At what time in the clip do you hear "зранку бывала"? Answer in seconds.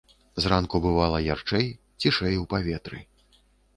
0.43-1.21